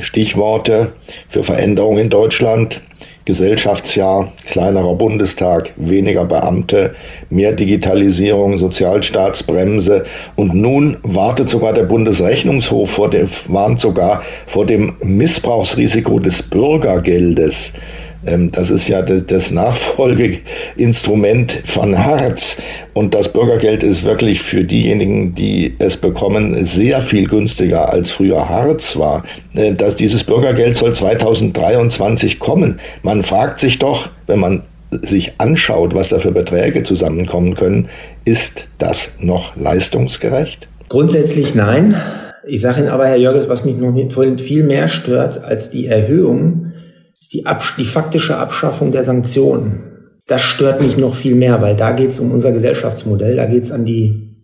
[0.01, 0.91] Stichworte
[1.29, 2.81] für Veränderungen in Deutschland.
[3.25, 6.95] Gesellschaftsjahr, kleinerer Bundestag, weniger Beamte,
[7.29, 10.05] mehr Digitalisierung, Sozialstaatsbremse
[10.36, 17.73] und nun wartet sogar der Bundesrechnungshof vor dem, warnt sogar vor dem Missbrauchsrisiko des Bürgergeldes.
[18.25, 22.62] Ähm, das ist ja das Nachfolgeinstrument von Harz.
[22.93, 28.49] Und das Bürgergeld ist wirklich für diejenigen, die es bekommen, sehr viel günstiger als früher
[28.49, 29.23] Harz war.
[29.53, 32.79] Äh, dass dieses Bürgergeld soll 2023 kommen.
[33.03, 37.89] Man fragt sich doch, wenn man sich anschaut, was da für Beträge zusammenkommen können,
[38.25, 40.67] ist das noch leistungsgerecht?
[40.89, 41.95] Grundsätzlich nein.
[42.47, 43.93] Ich sage Ihnen aber, Herr Jörges, was mich noch
[44.39, 46.71] viel mehr stört als die Erhöhung,
[47.19, 49.84] ist die, Absch die faktische Abschaffung der Sanktionen.
[50.27, 53.63] Das stört mich noch viel mehr, weil da geht es um unser Gesellschaftsmodell, da geht
[53.63, 53.86] es an,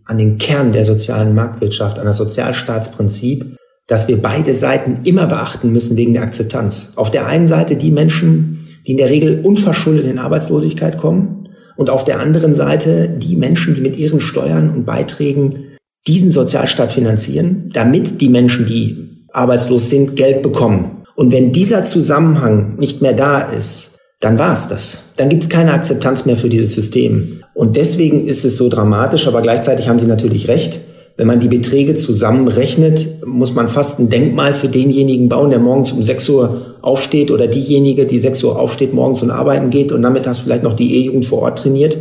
[0.04, 5.72] an den Kern der sozialen Marktwirtschaft, an das Sozialstaatsprinzip, dass wir beide Seiten immer beachten
[5.72, 6.92] müssen wegen der Akzeptanz.
[6.96, 11.88] Auf der einen Seite die Menschen, die in der Regel unverschuldet in Arbeitslosigkeit kommen und
[11.88, 17.70] auf der anderen Seite die Menschen, die mit ihren Steuern und Beiträgen diesen Sozialstaat finanzieren,
[17.72, 20.95] damit die Menschen, die arbeitslos sind, Geld bekommen.
[21.16, 24.98] Und wenn dieser Zusammenhang nicht mehr da ist, dann war es das.
[25.16, 27.42] Dann gibt es keine Akzeptanz mehr für dieses System.
[27.54, 30.80] Und deswegen ist es so dramatisch, aber gleichzeitig haben Sie natürlich recht.
[31.16, 35.92] Wenn man die Beträge zusammenrechnet, muss man fast ein Denkmal für denjenigen bauen, der morgens
[35.92, 40.02] um 6 Uhr aufsteht oder diejenige, die 6 Uhr aufsteht, morgens und arbeiten geht und
[40.02, 41.96] nachmittags vielleicht noch die E-Jugend vor Ort trainiert.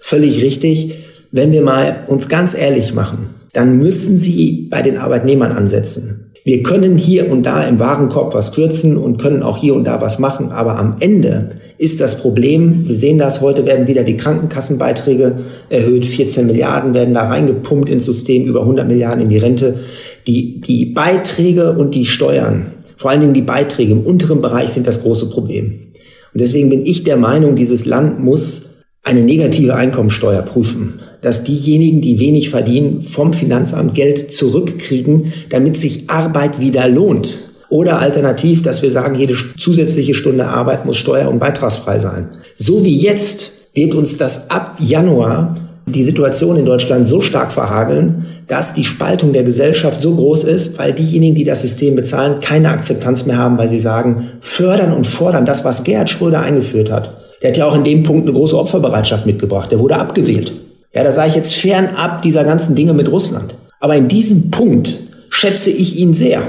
[0.00, 0.94] Völlig richtig.
[1.32, 6.27] Wenn wir mal uns ganz ehrlich machen, dann müssen Sie bei den Arbeitnehmern ansetzen.
[6.48, 10.00] Wir können hier und da im Warenkorb was kürzen und können auch hier und da
[10.00, 14.16] was machen, aber am Ende ist das Problem, wir sehen das, heute werden wieder die
[14.16, 19.80] Krankenkassenbeiträge erhöht, 14 Milliarden werden da reingepumpt ins System, über 100 Milliarden in die Rente.
[20.26, 24.86] Die, die Beiträge und die Steuern, vor allen Dingen die Beiträge im unteren Bereich sind
[24.86, 25.90] das große Problem.
[26.32, 32.00] Und deswegen bin ich der Meinung, dieses Land muss eine negative Einkommensteuer prüfen dass diejenigen,
[32.00, 37.38] die wenig verdienen, vom Finanzamt Geld zurückkriegen, damit sich Arbeit wieder lohnt.
[37.70, 42.28] Oder alternativ, dass wir sagen, jede zusätzliche Stunde Arbeit muss steuer- und beitragsfrei sein.
[42.56, 48.26] So wie jetzt wird uns das ab Januar die Situation in Deutschland so stark verhageln,
[48.46, 52.70] dass die Spaltung der Gesellschaft so groß ist, weil diejenigen, die das System bezahlen, keine
[52.70, 57.16] Akzeptanz mehr haben, weil sie sagen, fördern und fordern, das, was Gerhard Schröder eingeführt hat.
[57.42, 59.70] Der hat ja auch in dem Punkt eine große Opferbereitschaft mitgebracht.
[59.70, 60.52] Der wurde abgewählt.
[60.94, 63.54] Ja, da sage ich jetzt fernab dieser ganzen Dinge mit Russland.
[63.80, 66.42] Aber in diesem Punkt schätze ich ihn sehr.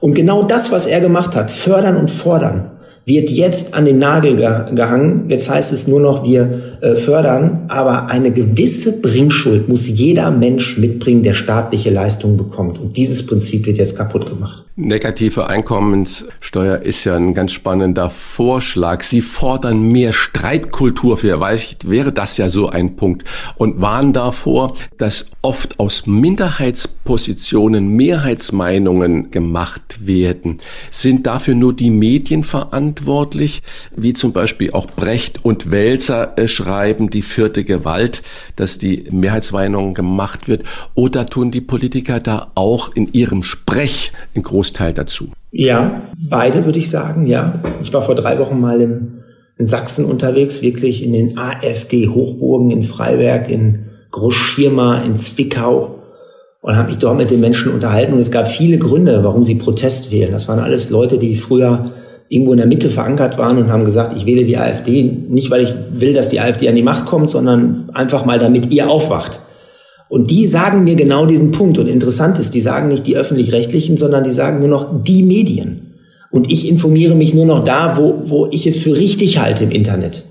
[0.00, 2.70] Und genau das, was er gemacht hat, fördern und fordern,
[3.04, 5.24] wird jetzt an den Nagel gehangen.
[5.28, 7.64] Jetzt heißt es nur noch, wir äh, fördern.
[7.68, 12.78] Aber eine gewisse Bringschuld muss jeder Mensch mitbringen, der staatliche Leistungen bekommt.
[12.78, 14.67] Und dieses Prinzip wird jetzt kaputt gemacht.
[14.80, 19.02] Negative Einkommenssteuer ist ja ein ganz spannender Vorschlag.
[19.02, 21.18] Sie fordern mehr Streitkultur.
[21.18, 23.24] Vielleicht wäre das ja so ein Punkt
[23.56, 30.58] und warnen davor, dass oft aus Minderheitspositionen Mehrheitsmeinungen gemacht werden.
[30.92, 33.62] Sind dafür nur die Medien verantwortlich,
[33.96, 38.22] wie zum Beispiel auch Brecht und Welser äh, schreiben, die vierte Gewalt,
[38.54, 40.62] dass die Mehrheitsmeinung gemacht wird?
[40.94, 45.28] Oder tun die Politiker da auch in ihrem Sprech in großen Großteil dazu?
[45.50, 47.54] Ja, beide würde ich sagen, ja.
[47.82, 49.22] Ich war vor drei Wochen mal im,
[49.56, 55.94] in Sachsen unterwegs, wirklich in den AfD-Hochburgen in Freiberg, in Großschirma, in Zwickau
[56.60, 58.12] und habe mich dort mit den Menschen unterhalten.
[58.12, 60.32] Und es gab viele Gründe, warum sie Protest wählen.
[60.32, 61.92] Das waren alles Leute, die früher
[62.28, 65.62] irgendwo in der Mitte verankert waren und haben gesagt, ich wähle die AfD nicht, weil
[65.62, 69.40] ich will, dass die AfD an die Macht kommt, sondern einfach mal, damit ihr aufwacht.
[70.08, 71.78] Und die sagen mir genau diesen Punkt.
[71.78, 75.94] Und interessant ist, die sagen nicht die öffentlich-rechtlichen, sondern die sagen nur noch die Medien.
[76.30, 79.70] Und ich informiere mich nur noch da, wo, wo ich es für richtig halte im
[79.70, 80.24] Internet.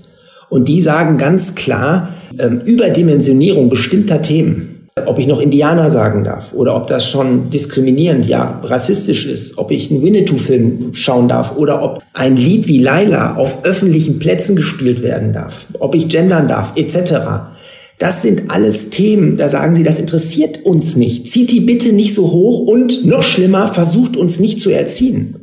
[0.48, 6.52] Und die sagen ganz klar, ähm, Überdimensionierung bestimmter Themen, ob ich noch Indianer sagen darf
[6.52, 11.82] oder ob das schon diskriminierend, ja, rassistisch ist, ob ich einen Winnetou-Film schauen darf oder
[11.82, 16.72] ob ein Lied wie Laila auf öffentlichen Plätzen gespielt werden darf, ob ich gendern darf,
[16.74, 17.57] etc
[17.98, 21.28] Das sind alles Themen, da sagen sie, das interessiert uns nicht.
[21.28, 25.34] Zieht die bitte nicht so hoch und noch schlimmer, versucht uns nicht zu erziehen.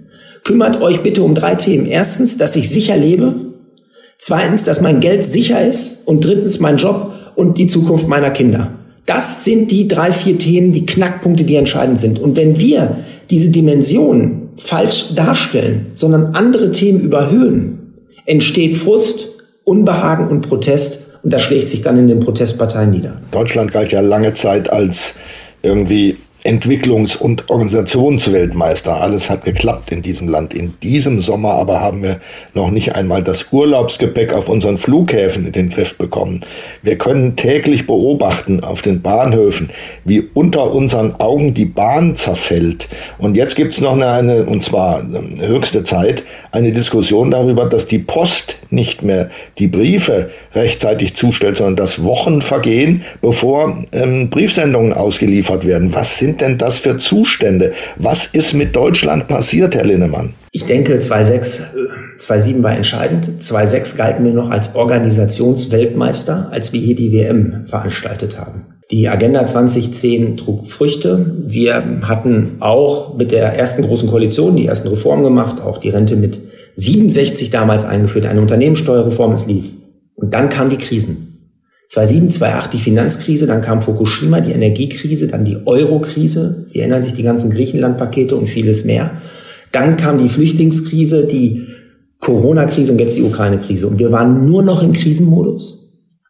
[0.45, 1.85] Kümmert euch bitte um drei Themen.
[1.85, 3.35] Erstens, dass ich sicher lebe.
[4.19, 6.03] Zweitens, dass mein Geld sicher ist.
[6.05, 8.71] Und drittens, mein Job und die Zukunft meiner Kinder.
[9.05, 12.19] Das sind die drei, vier Themen, die Knackpunkte, die entscheidend sind.
[12.19, 12.97] Und wenn wir
[13.29, 17.93] diese Dimension falsch darstellen, sondern andere Themen überhöhen,
[18.25, 19.29] entsteht Frust,
[19.63, 21.04] Unbehagen und Protest.
[21.25, 23.19] Und das schlägt sich dann in den Protestparteien nieder.
[23.31, 25.15] Deutschland galt ja lange Zeit als
[25.63, 29.01] irgendwie Entwicklungs- und Organisationsweltmeister.
[29.01, 30.53] Alles hat geklappt in diesem Land.
[30.53, 32.19] In diesem Sommer aber haben wir
[32.53, 36.41] noch nicht einmal das Urlaubsgepäck auf unseren Flughäfen in den Griff bekommen.
[36.83, 39.71] Wir können täglich beobachten auf den Bahnhöfen,
[40.03, 42.87] wie unter unseren Augen die Bahn zerfällt.
[43.17, 47.87] Und jetzt gibt's noch eine, eine, und zwar ähm, höchste Zeit, eine Diskussion darüber, dass
[47.87, 54.93] die Post nicht mehr die Briefe rechtzeitig zustellt, sondern dass Wochen vergehen, bevor ähm, Briefsendungen
[54.93, 55.93] ausgeliefert werden.
[55.93, 57.73] Was sind denn das für Zustände?
[57.95, 60.33] Was ist mit Deutschland passiert, Herr Linnemann?
[60.51, 61.63] Ich denke, 2.6,
[62.17, 63.27] 2.7 war entscheidend.
[63.41, 68.65] 2.6 galten wir noch als Organisationsweltmeister, als wir hier die WM veranstaltet haben.
[68.91, 71.25] Die Agenda 2010 trug Früchte.
[71.47, 76.15] Wir hatten auch mit der ersten großen Koalition die ersten Reformen gemacht, auch die Rente
[76.15, 76.39] mit
[76.75, 79.71] 67 damals eingeführt, eine Unternehmenssteuerreform, es lief.
[80.15, 81.31] Und dann kamen die Krisen.
[81.89, 86.65] 2007, 2008 die Finanzkrise, dann kam Fukushima, die Energiekrise, dann die Euro-Krise.
[86.65, 89.21] Sie erinnern sich die ganzen Griechenland-Pakete und vieles mehr.
[89.71, 91.67] Dann kam die Flüchtlingskrise, die
[92.19, 93.87] Corona-Krise und jetzt die Ukraine-Krise.
[93.87, 95.84] Und wir waren nur noch im Krisenmodus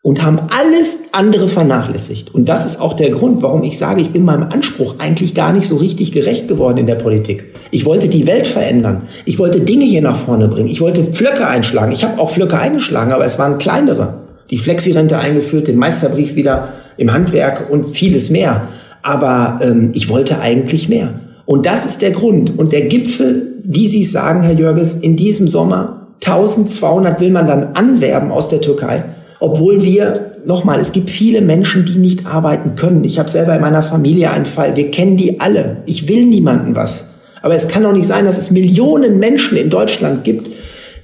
[0.05, 2.31] und haben alles andere vernachlässigt.
[2.35, 5.51] Und das ist auch der Grund, warum ich sage, ich bin meinem Anspruch eigentlich gar
[5.51, 7.55] nicht so richtig gerecht geworden in der Politik.
[7.71, 9.07] Ich wollte die Welt verändern.
[9.25, 10.67] Ich wollte Dinge hier nach vorne bringen.
[10.67, 11.91] Ich wollte Flöcke einschlagen.
[11.91, 14.19] Ich habe auch Flöcke eingeschlagen, aber es waren kleinere.
[14.51, 18.67] Die Flexi-Rente eingeführt, den Meisterbrief wieder im Handwerk und vieles mehr.
[19.01, 21.15] Aber ähm, ich wollte eigentlich mehr.
[21.47, 22.59] Und das ist der Grund.
[22.59, 27.73] Und der Gipfel, wie Sie sagen, Herr Jörges, in diesem Sommer 1200 will man dann
[27.73, 29.03] anwerben aus der Türkei
[29.39, 33.03] obwohl wir, nochmal, es gibt viele Menschen, die nicht arbeiten können.
[33.03, 35.77] Ich habe selber in meiner Familie einen Fall, wir kennen die alle.
[35.85, 37.05] Ich will niemanden was.
[37.41, 40.49] Aber es kann doch nicht sein, dass es Millionen Menschen in Deutschland gibt,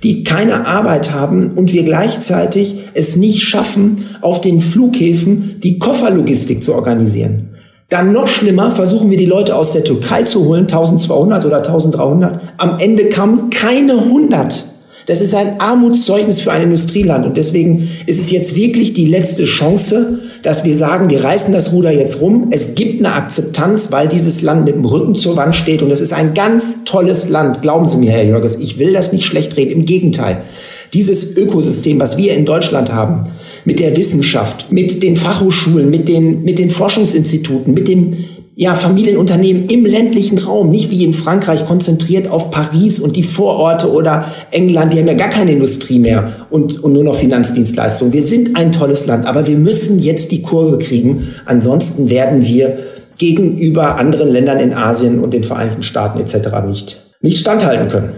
[0.03, 6.63] die keine Arbeit haben und wir gleichzeitig es nicht schaffen, auf den Flughäfen die Kofferlogistik
[6.63, 7.49] zu organisieren.
[7.89, 12.39] Dann noch schlimmer, versuchen wir die Leute aus der Türkei zu holen, 1200 oder 1300.
[12.57, 14.70] Am Ende kamen keine 100.
[15.05, 17.25] Das ist ein Armutszeugnis für ein Industrieland.
[17.25, 21.73] Und deswegen ist es jetzt wirklich die letzte Chance, dass wir sagen, wir reißen das
[21.73, 22.49] Ruder jetzt rum.
[22.51, 25.81] Es gibt eine Akzeptanz, weil dieses Land mit dem Rücken zur Wand steht.
[25.81, 27.61] Und es ist ein ganz tolles Land.
[27.61, 29.71] Glauben Sie mir, Herr Jörges, ich will das nicht schlecht reden.
[29.71, 30.43] Im Gegenteil.
[30.93, 33.31] Dieses Ökosystem, was wir in Deutschland haben,
[33.65, 39.67] mit der Wissenschaft, mit den Fachhochschulen, mit den, mit den Forschungsinstituten, mit dem ja, Familienunternehmen
[39.67, 44.93] im ländlichen Raum, nicht wie in Frankreich konzentriert auf Paris und die Vororte oder England,
[44.93, 48.13] die haben ja gar keine Industrie mehr und, und nur noch Finanzdienstleistungen.
[48.13, 51.29] Wir sind ein tolles Land, aber wir müssen jetzt die Kurve kriegen.
[51.45, 52.77] Ansonsten werden wir
[53.17, 56.49] gegenüber anderen Ländern in Asien und den Vereinigten Staaten etc.
[56.67, 58.09] nicht, nicht standhalten können.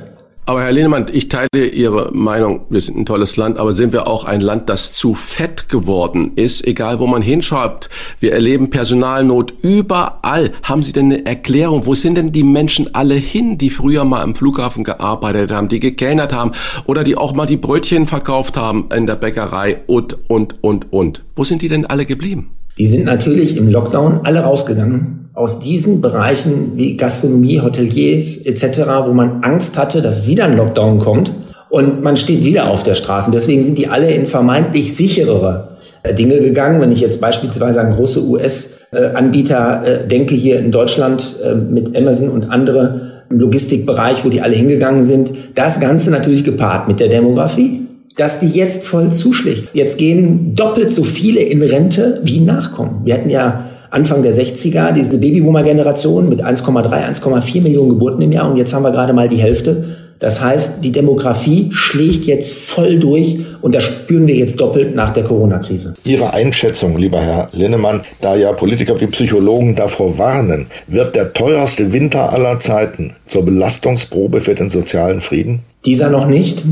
[0.46, 4.08] Aber Herr Lehnemann, ich teile Ihre Meinung, wir sind ein tolles Land, aber sind wir
[4.08, 7.88] auch ein Land, das zu fett geworden ist, egal wo man hinschaut.
[8.20, 10.52] Wir erleben Personalnot überall.
[10.64, 11.86] Haben Sie denn eine Erklärung?
[11.86, 15.80] Wo sind denn die Menschen alle hin, die früher mal am Flughafen gearbeitet haben, die
[15.80, 16.52] gekellnert haben
[16.88, 21.24] oder die auch mal die Brötchen verkauft haben in der Bäckerei und, und, und, und?
[21.38, 22.50] Wo sind die denn alle geblieben?
[22.78, 29.14] Die sind natürlich im Lockdown alle rausgegangen aus diesen Bereichen wie Gastronomie, Hoteliers etc., wo
[29.14, 31.32] man Angst hatte, dass wieder ein Lockdown kommt
[31.70, 33.32] und man steht wieder auf der Straße.
[33.32, 36.82] Deswegen sind die alle in vermeintlich sicherere äh, Dinge gegangen.
[36.82, 42.30] Wenn ich jetzt beispielsweise an große US-Anbieter äh, denke hier in Deutschland äh, mit Amazon
[42.30, 47.08] und andere im Logistikbereich, wo die alle hingegangen sind, das Ganze natürlich gepaart mit der
[47.08, 47.83] Demografie
[48.18, 49.70] dass die jetzt voll zuschlägt.
[49.74, 53.02] Jetzt gehen doppelt so viele in Rente wie nachkommen.
[53.04, 58.50] Wir hatten ja Anfang der 60er diese Babyboomer-Generation mit 1,3, 1,4 Millionen Geburten im Jahr
[58.50, 59.98] und jetzt haben wir gerade mal die Hälfte.
[60.24, 65.12] Das heißt, die Demografie schlägt jetzt voll durch und das spüren wir jetzt doppelt nach
[65.12, 65.96] der Corona-Krise.
[66.06, 71.92] Ihre Einschätzung, lieber Herr Linnemann, da ja Politiker wie Psychologen davor warnen, wird der teuerste
[71.92, 75.60] Winter aller Zeiten zur Belastungsprobe für den sozialen Frieden?
[75.86, 76.64] Dieser noch nicht.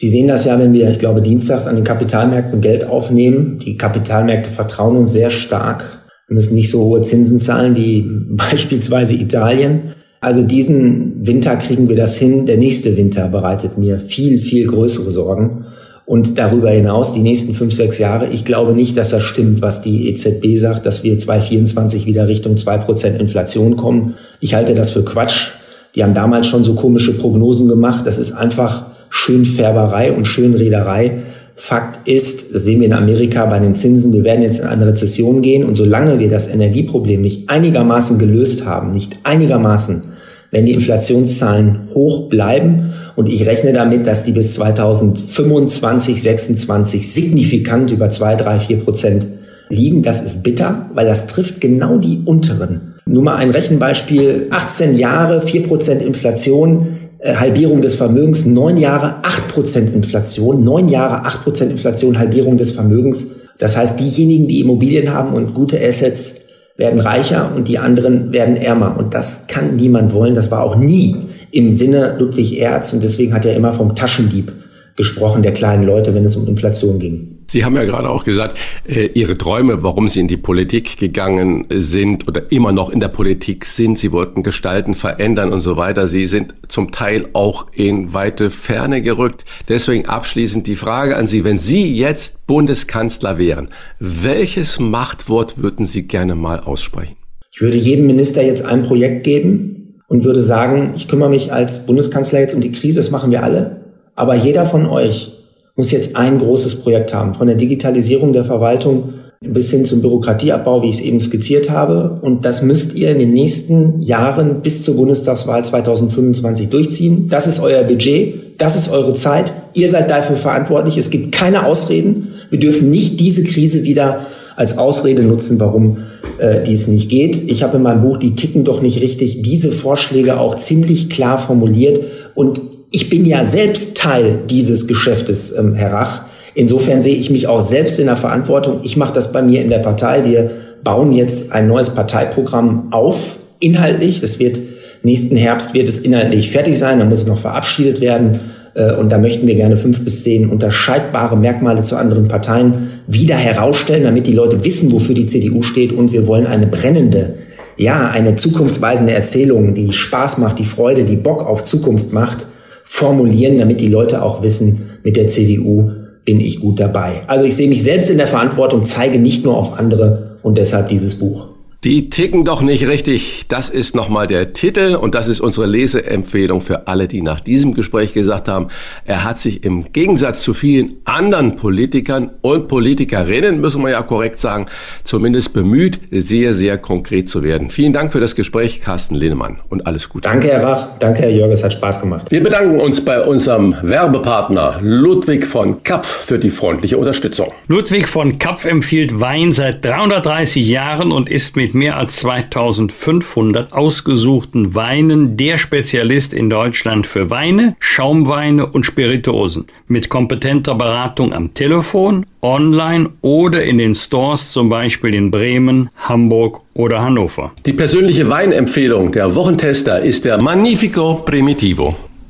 [0.00, 3.58] Sie sehen das ja, wenn wir, ich glaube, dienstags an den Kapitalmärkten Geld aufnehmen.
[3.58, 5.98] Die Kapitalmärkte vertrauen uns sehr stark.
[6.26, 9.92] Wir müssen nicht so hohe Zinsen zahlen wie beispielsweise Italien.
[10.22, 12.46] Also diesen Winter kriegen wir das hin.
[12.46, 15.66] Der nächste Winter bereitet mir viel, viel größere Sorgen.
[16.06, 19.82] Und darüber hinaus die nächsten fünf, sechs Jahre, ich glaube nicht, dass das stimmt, was
[19.82, 24.14] die EZB sagt, dass wir 2024 wieder Richtung zwei Prozent Inflation kommen.
[24.40, 25.50] Ich halte das für Quatsch.
[25.94, 28.06] Die haben damals schon so komische Prognosen gemacht.
[28.06, 31.24] Das ist einfach Schönfärberei und Schönrederei.
[31.56, 34.86] Fakt ist, das sehen wir in Amerika bei den Zinsen, wir werden jetzt in eine
[34.86, 40.04] Rezession gehen und solange wir das Energieproblem nicht einigermaßen gelöst haben, nicht einigermaßen,
[40.50, 47.90] wenn die Inflationszahlen hoch bleiben und ich rechne damit, dass die bis 2025, 26 signifikant
[47.90, 49.26] über 2, 3, 4 Prozent
[49.68, 52.94] liegen, das ist bitter, weil das trifft genau die unteren.
[53.04, 59.48] Nur mal ein Rechenbeispiel, 18 Jahre, 4 Prozent Inflation, Halbierung des Vermögens, neun Jahre acht
[59.48, 63.28] Prozent Inflation, neun Jahre acht Prozent Inflation, Halbierung des Vermögens.
[63.58, 66.36] Das heißt, diejenigen, die Immobilien haben und gute Assets,
[66.80, 68.96] werden reicher und die anderen werden ärmer.
[68.98, 70.34] Und das kann niemand wollen.
[70.34, 71.14] Das war auch nie
[71.52, 72.94] im Sinne Ludwig Erz.
[72.94, 74.50] Und deswegen hat er immer vom Taschendieb
[74.96, 77.39] gesprochen, der kleinen Leute, wenn es um Inflation ging.
[77.50, 81.66] Sie haben ja gerade auch gesagt, äh, Ihre Träume, warum Sie in die Politik gegangen
[81.68, 86.06] sind oder immer noch in der Politik sind, Sie wollten gestalten, verändern und so weiter.
[86.06, 89.44] Sie sind zum Teil auch in weite Ferne gerückt.
[89.68, 96.04] Deswegen abschließend die Frage an Sie, wenn Sie jetzt Bundeskanzler wären, welches Machtwort würden Sie
[96.04, 97.16] gerne mal aussprechen?
[97.50, 101.84] Ich würde jedem Minister jetzt ein Projekt geben und würde sagen, ich kümmere mich als
[101.84, 103.80] Bundeskanzler jetzt um die Krise, das machen wir alle.
[104.14, 105.39] Aber jeder von euch
[105.76, 110.82] muss jetzt ein großes Projekt haben, von der Digitalisierung der Verwaltung bis hin zum Bürokratieabbau,
[110.82, 112.18] wie ich es eben skizziert habe.
[112.20, 117.28] Und das müsst ihr in den nächsten Jahren bis zur Bundestagswahl 2025 durchziehen.
[117.30, 119.54] Das ist euer Budget, das ist eure Zeit.
[119.72, 120.98] Ihr seid dafür verantwortlich.
[120.98, 122.34] Es gibt keine Ausreden.
[122.50, 125.98] Wir dürfen nicht diese Krise wieder als Ausrede nutzen, warum
[126.38, 127.50] äh, dies nicht geht.
[127.50, 131.38] Ich habe in meinem Buch Die ticken doch nicht richtig diese Vorschläge auch ziemlich klar
[131.38, 132.00] formuliert
[132.34, 136.22] und ich bin ja selbst Teil dieses Geschäftes, ähm, Herr Rach.
[136.54, 138.80] Insofern sehe ich mich auch selbst in der Verantwortung.
[138.82, 140.24] Ich mache das bei mir in der Partei.
[140.24, 140.50] Wir
[140.82, 144.20] bauen jetzt ein neues Parteiprogramm auf, inhaltlich.
[144.20, 144.58] Das wird
[145.02, 146.98] nächsten Herbst wird es inhaltlich fertig sein.
[146.98, 148.40] Dann muss es noch verabschiedet werden.
[148.74, 153.36] Äh, und da möchten wir gerne fünf bis zehn unterscheidbare Merkmale zu anderen Parteien wieder
[153.36, 155.92] herausstellen, damit die Leute wissen, wofür die CDU steht.
[155.92, 157.34] Und wir wollen eine brennende,
[157.76, 162.46] ja, eine zukunftsweisende Erzählung, die Spaß macht, die Freude, die Bock auf Zukunft macht,
[162.92, 165.92] formulieren, damit die Leute auch wissen, mit der CDU
[166.24, 167.22] bin ich gut dabei.
[167.28, 170.88] Also ich sehe mich selbst in der Verantwortung, zeige nicht nur auf andere und deshalb
[170.88, 171.49] dieses Buch.
[171.82, 173.46] Die ticken doch nicht richtig.
[173.48, 177.72] Das ist nochmal der Titel und das ist unsere Leseempfehlung für alle, die nach diesem
[177.72, 178.66] Gespräch gesagt haben,
[179.06, 184.38] er hat sich im Gegensatz zu vielen anderen Politikern und Politikerinnen, müssen wir ja korrekt
[184.38, 184.66] sagen,
[185.04, 187.70] zumindest bemüht, sehr, sehr konkret zu werden.
[187.70, 190.28] Vielen Dank für das Gespräch, Carsten Linnemann und alles Gute.
[190.28, 190.88] Danke, Herr Rach.
[190.98, 191.50] Danke, Herr Jörg.
[191.50, 192.26] Es hat Spaß gemacht.
[192.30, 197.50] Wir bedanken uns bei unserem Werbepartner Ludwig von Kapf für die freundliche Unterstützung.
[197.68, 203.72] Ludwig von Kapf empfiehlt Wein seit 330 Jahren und ist mit mit mehr als 2500
[203.72, 209.66] ausgesuchten Weinen der Spezialist in Deutschland für Weine, Schaumweine und Spirituosen.
[209.86, 216.62] Mit kompetenter Beratung am Telefon, online oder in den Stores, zum Beispiel in Bremen, Hamburg
[216.74, 217.52] oder Hannover.
[217.64, 221.94] Die persönliche Weinempfehlung der Wochentester ist der Magnifico Primitivo.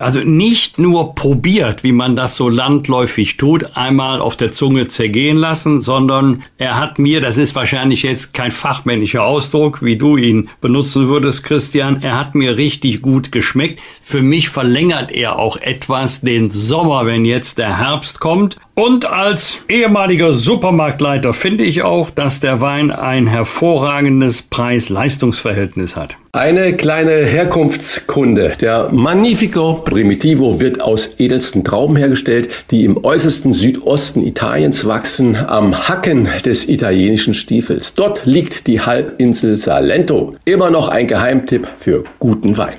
[0.00, 5.36] Also nicht nur probiert, wie man das so landläufig tut, einmal auf der Zunge zergehen
[5.36, 10.48] lassen, sondern er hat mir, das ist wahrscheinlich jetzt kein fachmännischer Ausdruck, wie du ihn
[10.62, 13.82] benutzen würdest, Christian, er hat mir richtig gut geschmeckt.
[14.02, 18.56] Für mich verlängert er auch etwas den Sommer, wenn jetzt der Herbst kommt.
[18.74, 26.16] Und als ehemaliger Supermarktleiter finde ich auch, dass der Wein ein hervorragendes Preis-Leistungs-Verhältnis hat.
[26.32, 28.54] Eine kleine Herkunftskunde.
[28.62, 35.88] Der Magnifico Primitivo wird aus edelsten Trauben hergestellt, die im äußersten Südosten Italiens wachsen, am
[35.88, 37.94] Hacken des italienischen Stiefels.
[37.94, 40.34] Dort liegt die Halbinsel Salento.
[40.46, 42.78] Immer noch ein Geheimtipp für guten Wein.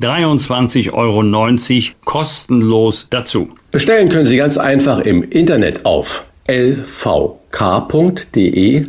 [0.00, 1.22] 23,90 Euro
[2.04, 3.48] kostenlos dazu.
[3.72, 7.26] Bestellen können Sie ganz einfach im Internet auf lvk.de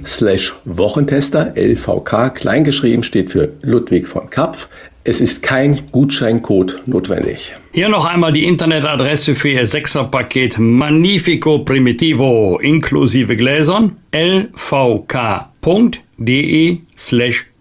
[0.05, 1.53] slash Wochentester.
[1.55, 4.67] LVK kleingeschrieben steht für Ludwig von Kapf.
[5.03, 7.55] Es ist kein Gutscheincode notwendig.
[7.71, 14.49] Hier noch einmal die Internetadresse für Ihr Sechserpaket Magnifico Primitivo inklusive Gläsern lvk.de
[16.97, 17.45] slash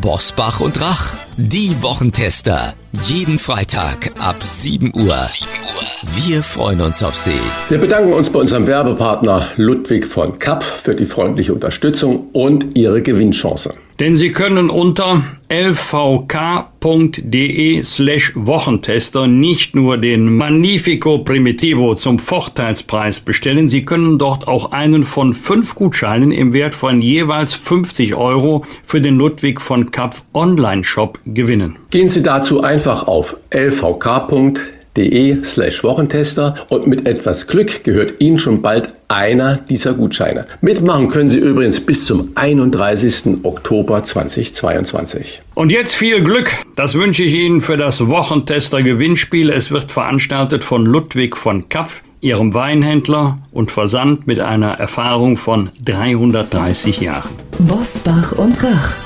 [0.00, 2.74] Bosbach und Rach, die Wochentester.
[3.06, 5.14] Jeden Freitag ab 7 Uhr.
[6.02, 7.40] Wir freuen uns auf Sie.
[7.68, 13.00] Wir bedanken uns bei unserem Werbepartner Ludwig von Kapp für die freundliche Unterstützung und Ihre
[13.02, 13.74] Gewinnchance.
[13.98, 17.02] Denn Sie können unter lvk.de
[17.82, 25.04] slash Wochentester nicht nur den Magnifico Primitivo zum Vorteilspreis bestellen, Sie können dort auch einen
[25.04, 31.18] von fünf Gutscheinen im Wert von jeweils 50 Euro für den Ludwig von Kapf Online-Shop
[31.24, 31.76] gewinnen.
[31.90, 38.60] Gehen Sie dazu einfach auf lvk.de slash Wochentester und mit etwas Glück gehört Ihnen schon
[38.60, 40.44] bald einer dieser Gutscheine.
[40.60, 43.44] Mitmachen können Sie übrigens bis zum 31.
[43.44, 45.42] Oktober 2022.
[45.54, 46.50] Und jetzt viel Glück.
[46.74, 49.50] Das wünsche ich Ihnen für das Wochentester Gewinnspiel.
[49.50, 55.70] Es wird veranstaltet von Ludwig von Kapf, Ihrem Weinhändler und Versand mit einer Erfahrung von
[55.84, 57.30] 330 Jahren.
[57.58, 59.05] Bosbach und Rach.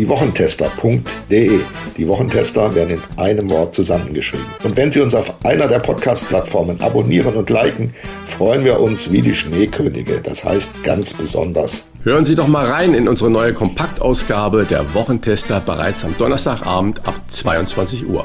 [0.00, 1.60] diewochentester.de.
[1.96, 4.46] Die Wochentester werden in einem Wort zusammengeschrieben.
[4.62, 7.92] Und wenn Sie uns auf einer der Podcast-Plattformen abonnieren und liken,
[8.26, 10.20] freuen wir uns wie die Schneekönige.
[10.22, 11.84] Das heißt ganz besonders.
[12.02, 17.20] Hören Sie doch mal rein in unsere neue Kompaktausgabe der Wochentester bereits am Donnerstagabend ab
[17.28, 18.24] 22 Uhr.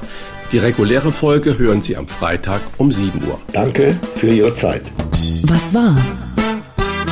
[0.54, 3.38] Die reguläre Folge hören Sie am Freitag um 7 Uhr.
[3.52, 4.84] Danke für Ihre Zeit.
[5.44, 5.98] Was war?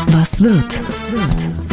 [0.08, 1.73] Was wird?